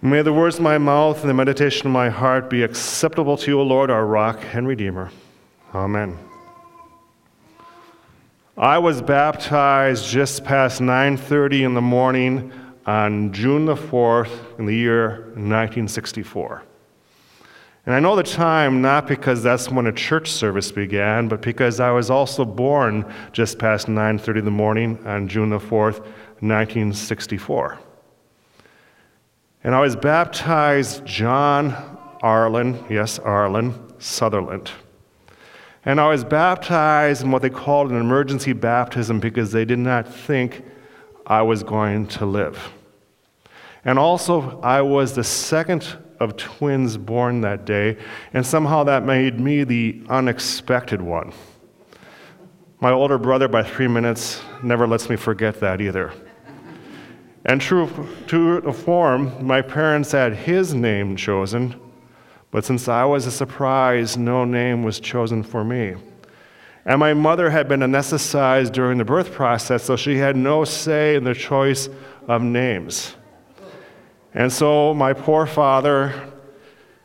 [0.00, 3.50] May the words of my mouth and the meditation of my heart be acceptable to
[3.50, 5.10] you, O Lord, our rock and redeemer.
[5.74, 6.16] Amen.
[8.56, 12.52] I was baptized just past 9:30 in the morning
[12.86, 16.62] on June the 4th in the year 1964.
[17.84, 21.80] And I know the time not because that's when a church service began, but because
[21.80, 26.02] I was also born just past 9:30 in the morning on June the 4th,
[26.40, 27.78] 1964.
[29.64, 31.74] And I was baptized John
[32.22, 34.70] Arlen, yes, Arlen Sutherland.
[35.84, 40.12] And I was baptized in what they called an emergency baptism because they did not
[40.12, 40.64] think
[41.26, 42.72] I was going to live.
[43.84, 47.96] And also, I was the second of twins born that day,
[48.32, 51.32] and somehow that made me the unexpected one.
[52.80, 56.12] My older brother, by three minutes, never lets me forget that either.
[57.44, 57.88] And true
[58.28, 61.80] to form, my parents had his name chosen,
[62.50, 65.94] but since I was a surprise, no name was chosen for me.
[66.84, 71.16] And my mother had been anesthetized during the birth process, so she had no say
[71.16, 71.88] in the choice
[72.26, 73.14] of names.
[74.34, 76.32] And so my poor father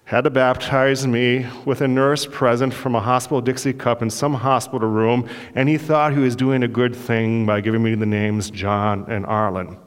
[0.06, 4.34] had to baptize me with a nurse present from a hospital Dixie cup in some
[4.34, 8.06] hospital room, and he thought he was doing a good thing by giving me the
[8.06, 9.78] names John and Arlen.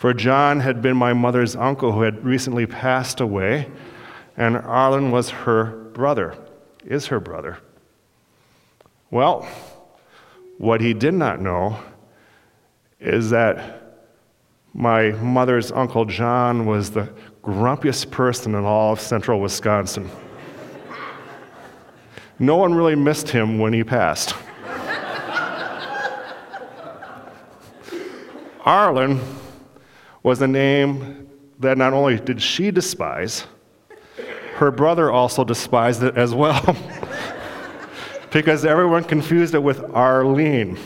[0.00, 3.70] For John had been my mother's uncle who had recently passed away,
[4.34, 6.38] and Arlen was her brother,
[6.86, 7.58] is her brother.
[9.10, 9.46] Well,
[10.56, 11.78] what he did not know
[12.98, 13.98] is that
[14.72, 20.08] my mother's uncle John was the grumpiest person in all of central Wisconsin.
[22.38, 24.34] no one really missed him when he passed.
[28.64, 29.20] Arlen
[30.22, 33.46] was a name that not only did she despise,
[34.54, 36.76] her brother also despised it as well.
[38.30, 40.78] because everyone confused it with Arlene.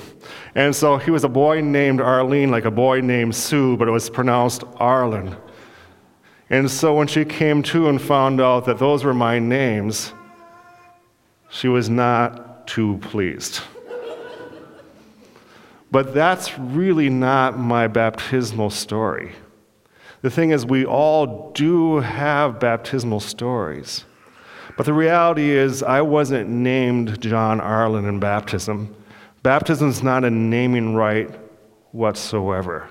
[0.55, 3.91] And so he was a boy named Arlene, like a boy named Sue, but it
[3.91, 5.37] was pronounced Arlen.
[6.51, 10.13] And so when she came to and found out that those were my names,
[11.51, 13.61] she was not too pleased.
[15.95, 19.31] But that's really not my baptismal story.
[20.23, 24.05] The thing is, we all do have baptismal stories.
[24.77, 28.93] But the reality is, I wasn't named John Arlen in baptism.
[29.45, 31.31] Baptism is not a naming rite
[31.93, 32.89] whatsoever.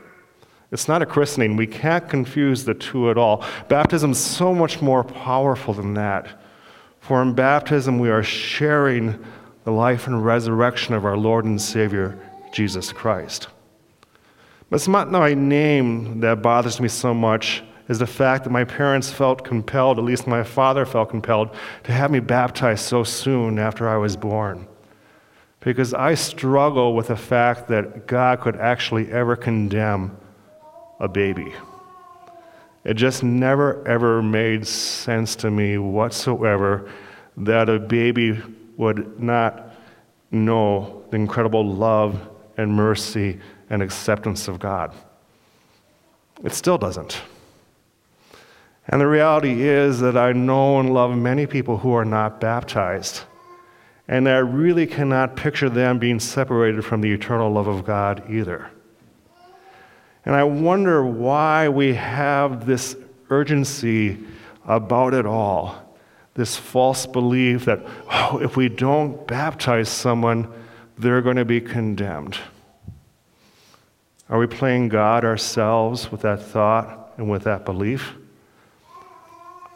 [0.71, 1.57] It's not a christening.
[1.57, 3.43] We can't confuse the two at all.
[3.67, 6.41] Baptism is so much more powerful than that.
[7.01, 9.21] For in baptism, we are sharing
[9.65, 12.17] the life and resurrection of our Lord and Savior,
[12.53, 13.47] Jesus Christ.
[14.69, 18.63] But it's not my name that bothers me so much is the fact that my
[18.63, 21.49] parents felt compelled, at least my father felt compelled,
[21.83, 24.67] to have me baptized so soon after I was born.
[25.59, 30.15] Because I struggle with the fact that God could actually ever condemn
[30.99, 31.53] a baby.
[32.85, 36.89] It just never, ever made sense to me whatsoever
[37.37, 38.41] that a baby
[38.77, 39.73] would not
[40.31, 44.93] know the incredible love and mercy and acceptance of God.
[46.43, 47.21] It still doesn't.
[48.87, 53.21] And the reality is that I know and love many people who are not baptized,
[54.07, 58.69] and I really cannot picture them being separated from the eternal love of God either.
[60.25, 62.95] And I wonder why we have this
[63.29, 64.19] urgency
[64.65, 65.83] about it all
[66.35, 70.51] this false belief that, oh, if we don't baptize someone,
[70.97, 72.37] they're going to be condemned.
[74.29, 78.13] Are we playing God ourselves with that thought and with that belief?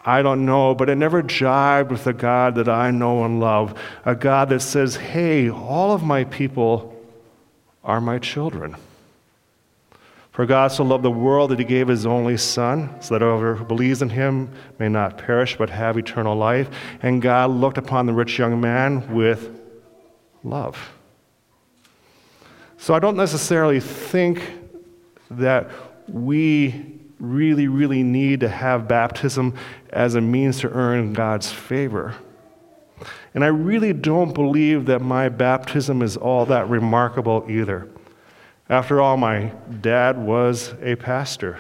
[0.05, 3.78] I don't know, but it never jibed with the God that I know and love.
[4.05, 6.95] A God that says, hey, all of my people
[7.84, 8.78] are my children.
[10.31, 13.55] For God so loved the world that he gave his only Son, so that whoever
[13.55, 14.49] believes in him
[14.79, 16.69] may not perish but have eternal life.
[17.02, 19.49] And God looked upon the rich young man with
[20.43, 20.91] love.
[22.78, 24.41] So I don't necessarily think
[25.32, 25.70] that
[26.08, 29.56] we really, really need to have baptism
[29.90, 32.16] as a means to earn God's favor.
[33.34, 37.88] And I really don't believe that my baptism is all that remarkable either.
[38.70, 39.52] After all, my
[39.82, 41.59] dad was a pastor.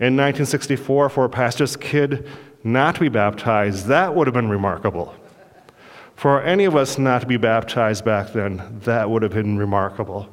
[0.00, 2.28] In 1964, for a pastor's kid
[2.62, 5.14] not to be baptized, that would have been remarkable.
[6.16, 10.28] For any of us not to be baptized back then, that would have been remarkable.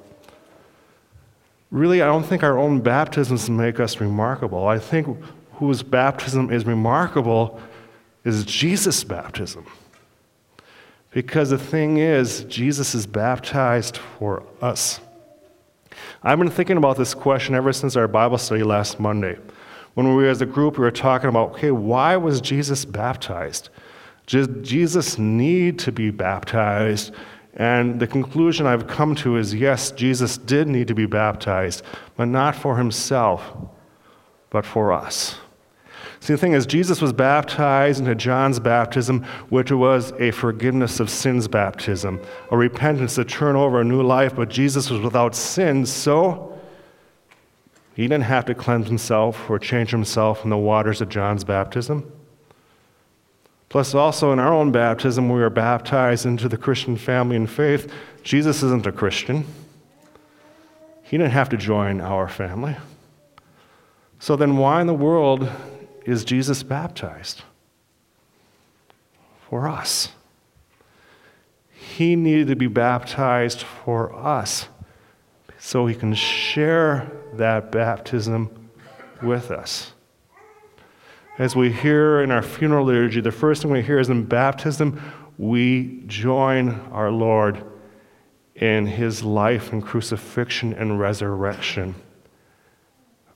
[1.71, 4.67] Really, I don't think our own baptisms make us remarkable.
[4.67, 5.17] I think
[5.53, 7.59] whose baptism is remarkable
[8.23, 9.65] is Jesus' baptism.
[11.11, 14.99] Because the thing is, Jesus is baptized for us.
[16.23, 19.37] I've been thinking about this question ever since our Bible study last Monday.
[19.93, 23.69] When we were as a group, we were talking about, okay, why was Jesus baptized?
[24.31, 27.13] Jesus need to be baptized?
[27.55, 31.83] And the conclusion I've come to is yes, Jesus did need to be baptized,
[32.15, 33.43] but not for himself,
[34.49, 35.37] but for us.
[36.21, 41.09] See, the thing is, Jesus was baptized into John's baptism, which was a forgiveness of
[41.09, 45.85] sins baptism, a repentance to turn over a new life, but Jesus was without sin,
[45.85, 46.59] so
[47.95, 52.09] he didn't have to cleanse himself or change himself in the waters of John's baptism.
[53.71, 57.89] Plus, also in our own baptism, we are baptized into the Christian family and faith.
[58.21, 59.45] Jesus isn't a Christian,
[61.03, 62.75] he didn't have to join our family.
[64.19, 65.49] So then, why in the world
[66.05, 67.43] is Jesus baptized?
[69.49, 70.09] For us.
[71.71, 74.67] He needed to be baptized for us
[75.59, 78.69] so he can share that baptism
[79.21, 79.93] with us.
[81.37, 85.01] As we hear in our funeral liturgy, the first thing we hear is in baptism,
[85.37, 87.63] we join our Lord
[88.55, 91.95] in his life and crucifixion and resurrection.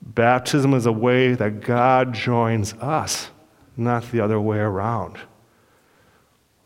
[0.02, 3.30] Baptism is a way that God joins us,
[3.76, 5.18] not the other way around.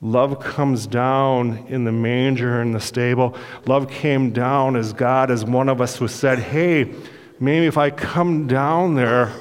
[0.03, 3.37] Love comes down in the manger in the stable.
[3.67, 6.93] Love came down as God, as one of us who said, Hey,
[7.39, 9.33] maybe if I come down there,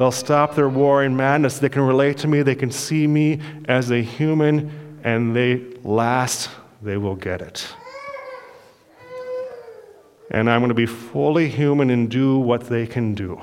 [0.00, 1.60] they'll stop their war and madness.
[1.60, 6.50] They can relate to me, they can see me as a human, and they last,
[6.82, 7.72] they will get it
[10.30, 13.40] and I'm going to be fully human and do what they can do.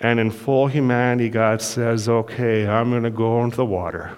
[0.00, 4.16] And in full humanity, God says, okay, I'm going to go into the water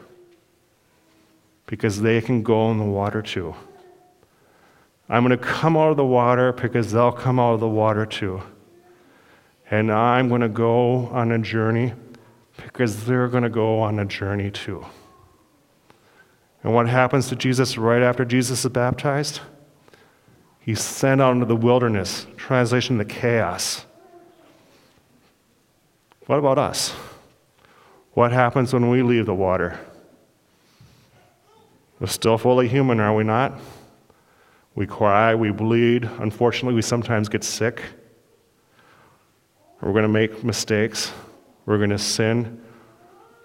[1.66, 3.54] because they can go in the water too.
[5.08, 8.06] I'm going to come out of the water because they'll come out of the water
[8.06, 8.42] too.
[9.72, 11.94] And I'm going to go on a journey
[12.62, 14.84] because they're going to go on a journey too.
[16.62, 19.40] And what happens to Jesus right after Jesus is baptized?
[20.60, 23.86] He's sent out into the wilderness, translation the chaos.
[26.26, 26.90] What about us?
[28.12, 29.80] What happens when we leave the water?
[31.98, 33.58] We're still fully human, are we not?
[34.74, 36.04] We cry, we bleed.
[36.18, 37.82] Unfortunately, we sometimes get sick.
[39.82, 41.12] We're going to make mistakes.
[41.66, 42.62] We're going to sin.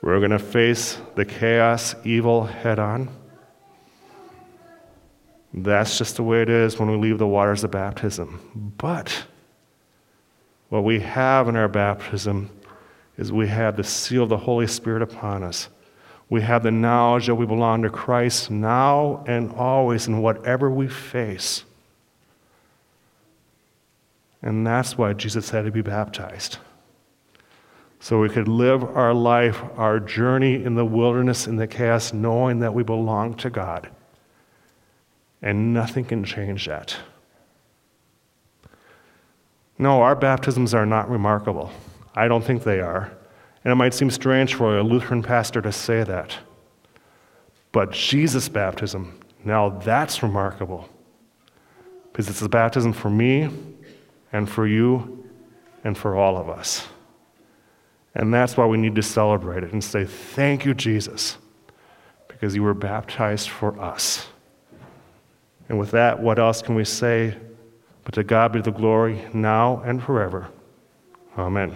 [0.04, 3.10] We're going to face the chaos, evil head on.
[5.52, 8.74] That's just the way it is when we leave the waters of baptism.
[8.78, 9.26] But
[10.70, 12.52] what we have in our baptism
[13.18, 15.70] is we have the seal of the Holy Spirit upon us.
[16.30, 20.88] We have the knowledge that we belong to Christ now and always in whatever we
[20.88, 21.64] face.
[24.48, 26.60] And that's why Jesus had to be baptized
[28.00, 32.60] so we could live our life, our journey in the wilderness, in the chaos, knowing
[32.60, 33.90] that we belong to God.
[35.42, 36.96] And nothing can change that.
[39.78, 41.70] No, our baptisms are not remarkable.
[42.16, 43.12] I don't think they are.
[43.66, 46.38] And it might seem strange for a Lutheran pastor to say that.
[47.74, 50.88] But Jesus' baptism, now that's remarkable.
[52.14, 53.50] Because it's a baptism for me
[54.32, 55.26] and for you
[55.84, 56.88] and for all of us.
[58.16, 61.38] And that's why we need to celebrate it and say, Thank you, Jesus,
[62.28, 64.28] because you were baptized for us.
[65.70, 67.36] And with that, what else can we say?
[68.04, 70.48] But to God be the glory now and forever.
[71.38, 71.76] Amen.